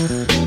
[0.00, 0.39] Mm-hmm.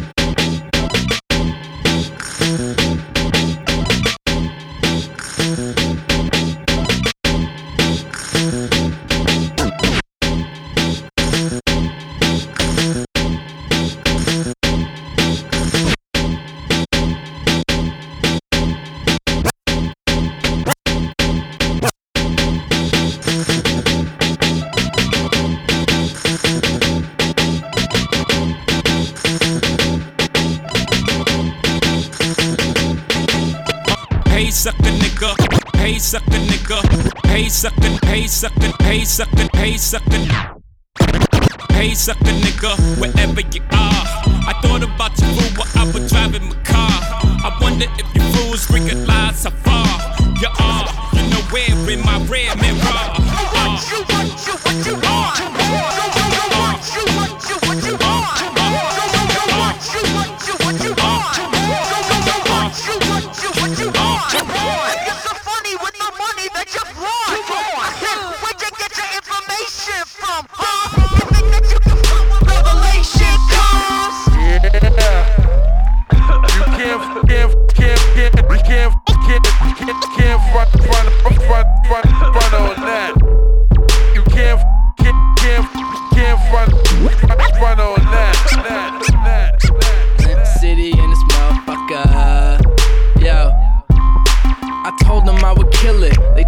[35.83, 36.79] pay sucking nigga.
[37.23, 40.27] Pay sucking, pay sucking, pay sucking, pay sucking.
[41.75, 44.03] Pay sucking nigga, wherever you are.
[44.49, 46.95] I thought about you while I was driving my car.
[47.47, 49.91] I wonder if you fools realize how far
[50.41, 50.87] you are.
[51.15, 53.03] You know where in my rear mirror.
[53.53, 55.62] What you, what you, what you, what you,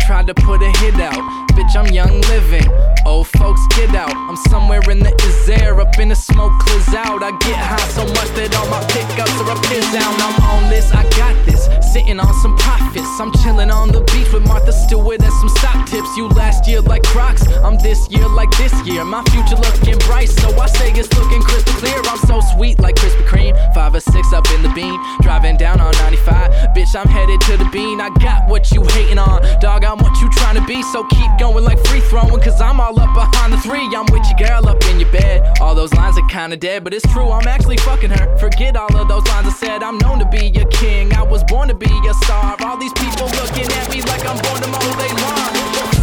[0.05, 1.49] tried to put a hit out.
[1.53, 2.94] Bitch, I'm young living.
[3.05, 4.15] Old folks, get out.
[4.15, 7.21] I'm somewhere in the is air, up in the smoke, clears out.
[7.21, 10.13] I get high so much that all my pickups are up here down.
[10.17, 11.69] I'm on this, I got this.
[11.93, 13.07] Sitting on some profits.
[13.19, 16.17] I'm chilling on the beach with Martha Stewart and some sock tips.
[16.17, 17.45] You last year like Crocs.
[17.63, 19.05] I'm this year like this year.
[19.05, 22.01] My future looking bright, so I say it's looking crystal clear.
[22.09, 23.53] I'm so sweet like Krispy Kreme.
[23.75, 24.99] Five or six up in the bean.
[25.21, 26.73] Driving down on 95.
[26.75, 28.01] Bitch, I'm headed to the bean.
[28.01, 29.43] I got what you hating on.
[29.61, 30.81] Dog, I'm what you trying to be.
[30.81, 33.87] So keep going like free throwing, cause I'm all all up behind the three.
[33.95, 35.57] I'm with your girl up in your bed.
[35.61, 38.37] All those lines are kinda dead, but it's true, I'm actually fucking her.
[38.37, 39.83] Forget all of those lines I said.
[39.83, 42.55] I'm known to be a king, I was born to be a star.
[42.61, 45.94] All these people looking at me like I'm born to mow they lawn.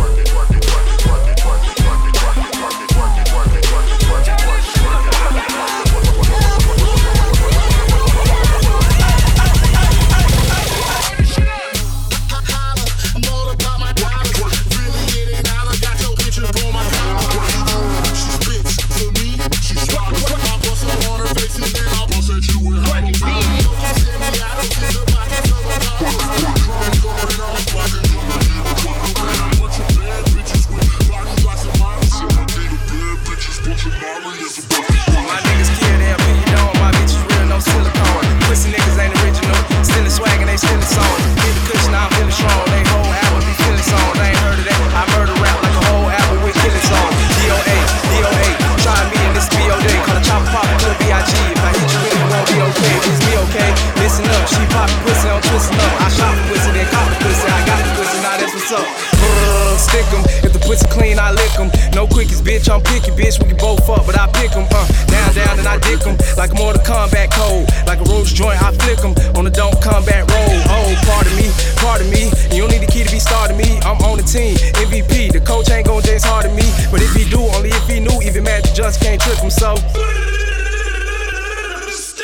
[61.33, 61.73] I lick them.
[61.97, 63.41] No quickies, bitch, I'm picky, bitch.
[63.41, 64.69] We can both fuck, but I pick them.
[64.69, 66.17] Uh, down, down, and I dick them.
[66.37, 67.65] Like a Mortal Kombat code.
[67.89, 69.17] Like a roach joint, I flick them.
[69.37, 70.57] On the don't combat roll.
[70.69, 71.49] Oh, pardon me,
[71.81, 72.29] pardon me.
[72.53, 73.81] You don't need the key to be starting me.
[73.81, 75.33] I'm on the team, MVP.
[75.33, 76.69] The coach ain't gon' chase hard at me.
[76.93, 79.73] But if he do, only if he knew, even Magic Johnson can't trick him, so.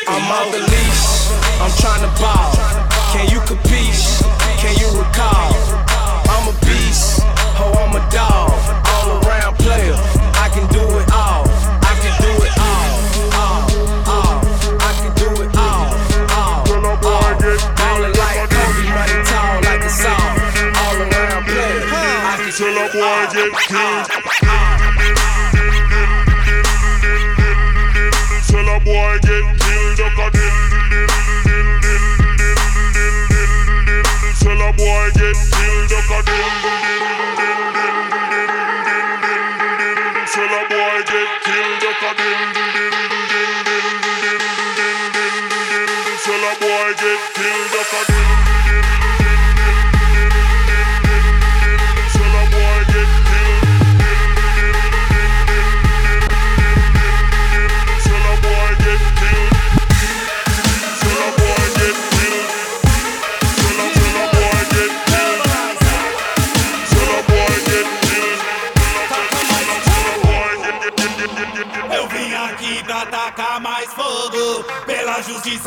[0.09, 1.05] I'm off the leash,
[1.61, 2.53] I'm trying to ball.
[3.13, 4.21] Can you capiche?
[4.61, 5.53] Can you recall?
[6.29, 7.21] I'm a beast,
[7.61, 8.78] Oh, I'm a dog.
[9.09, 9.95] All around player.
[10.37, 11.49] I can do it all.
[11.81, 12.93] I can do it all.
[13.41, 13.65] All,
[14.05, 14.41] all.
[14.85, 15.97] I can do it all.
[16.37, 17.33] All, all.
[17.77, 20.13] Ballin' like Kobe, money tall like a saw.
[20.13, 21.89] All around player.
[21.89, 23.03] I can do it
[23.73, 24.28] all.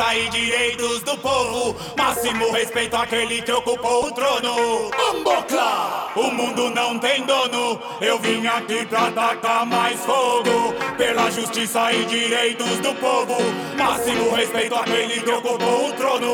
[0.03, 1.75] E direitos do povo.
[1.95, 4.91] Máximo respeito àquele que ocupou o trono.
[5.09, 6.11] Ambocla!
[6.15, 7.79] O mundo não tem dono.
[8.01, 10.73] Eu vim aqui pra atacar mais fogo.
[10.97, 13.37] Pela justiça e direitos do povo.
[13.77, 16.33] Máximo respeito àquele que ocupou o trono.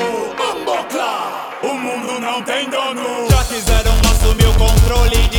[0.51, 1.59] Ambocla!
[1.61, 3.29] O mundo não tem dono.
[3.29, 5.36] Já quiseram assumir o controle de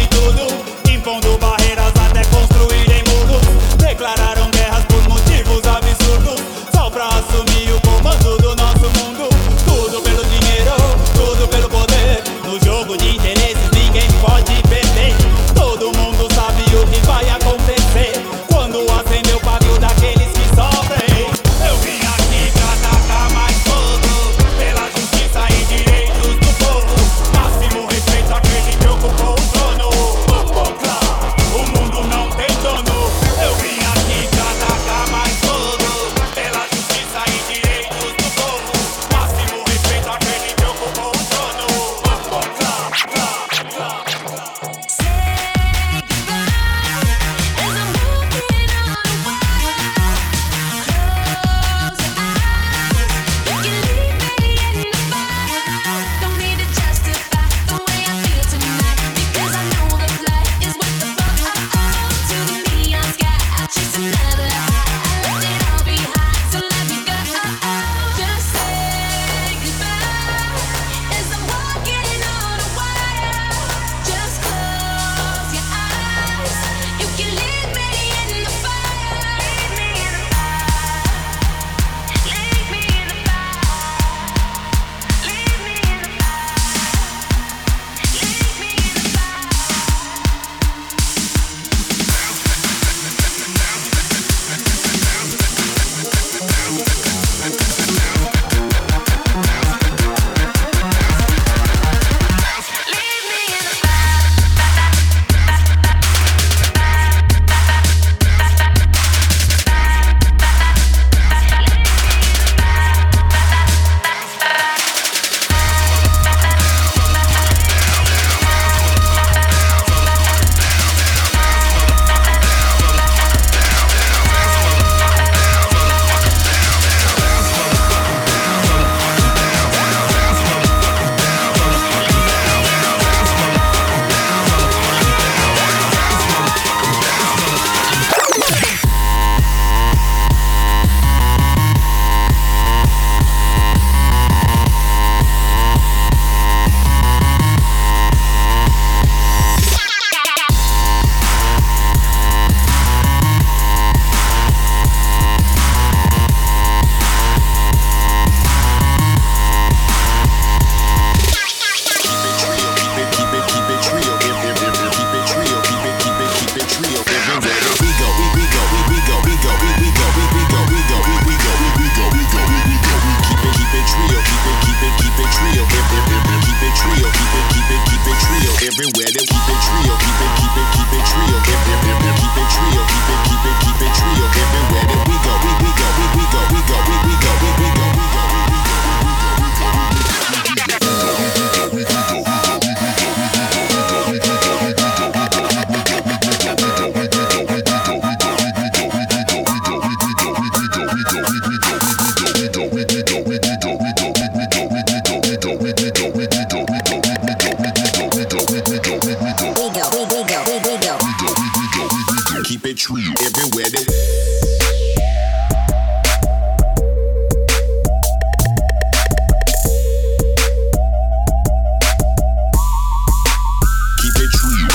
[224.31, 224.68] tree.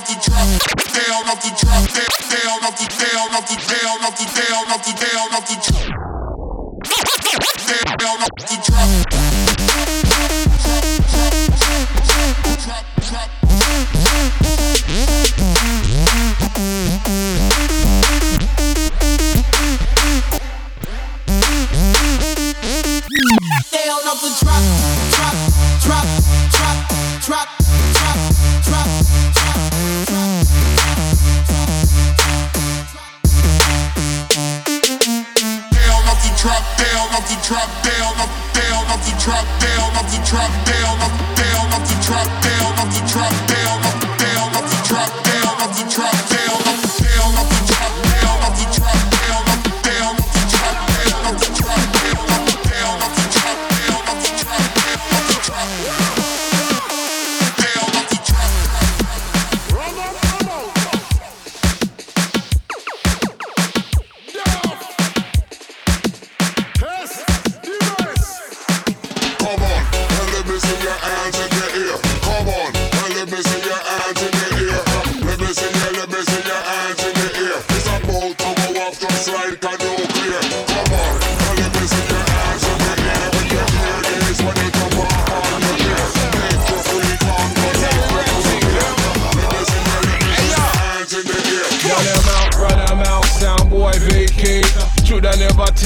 [0.00, 0.48] Off the drop,
[0.94, 4.84] down off the drop, down off the down off the down off the down off
[4.84, 5.88] the down off the drop.
[7.98, 9.49] Down off the drop.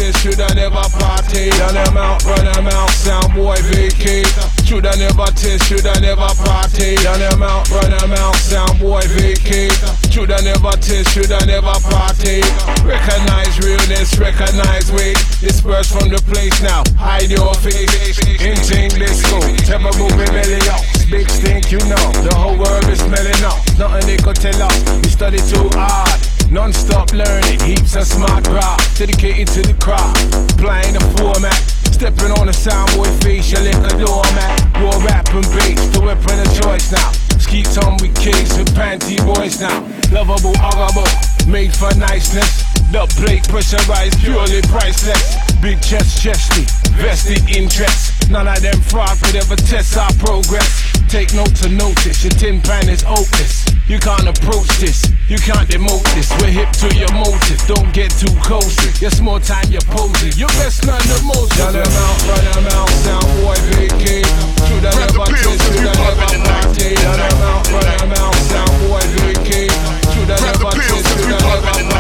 [0.05, 1.51] Never taste, shoulda never party.
[1.61, 4.27] Run them out, run them out, sound boy vacate.
[4.65, 6.97] Shoulda never taste, shoulda never party.
[7.05, 9.73] Run them out, run them out, sound boy vacate.
[10.11, 12.43] Shoulda never taste, shoulda never party.
[12.85, 15.17] Recognize realness, recognize weight.
[15.41, 16.83] Disperse from the place now.
[16.99, 18.19] Hide your face.
[18.45, 20.83] Into English school, never moving up.
[21.11, 22.07] Big stink, you know.
[22.25, 23.59] The whole world is smelling up.
[23.79, 24.77] Nothing they could tell us.
[25.03, 26.34] We study too hard.
[26.51, 32.47] Non-stop learning, heaps of smart graph Dedicated to the craft, applying the format Stepping on
[32.47, 34.61] the soundboy face, you like a doormat.
[34.83, 37.13] Raw rap and bass, the weapon of choice now.
[37.39, 39.81] Skeet on with kicks and panty boys now.
[40.11, 41.07] Lovable, huggable,
[41.47, 45.35] made for niceness The plate pressurized, purely priceless.
[45.59, 46.63] Big chest, chesty,
[46.95, 48.31] vested interest.
[48.31, 50.95] None of them fraud could ever test our progress.
[51.11, 55.67] Take note to notice, your tin pan is hopeless You can't approach this, you can't
[55.67, 56.31] demote this.
[56.39, 58.79] We're hip to your motive, don't get too close.
[59.03, 62.67] Yes, more time you're posing, you best learn the most Run them out, run them
[62.79, 64.23] out, sound boy vacate
[64.71, 68.75] Grab the never if you shoulda never party Run them out, run them out, sound
[68.87, 69.75] boy vacate
[70.15, 71.95] Grab the never if you shoulda never poppin'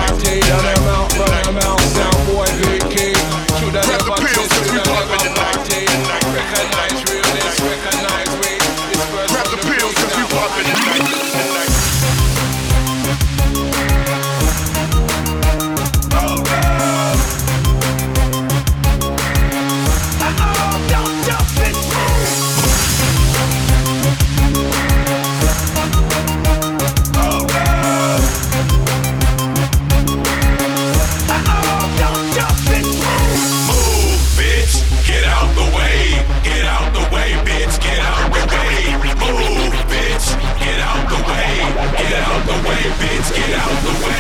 [10.63, 10.94] happening.
[43.01, 44.14] beats, get out the way.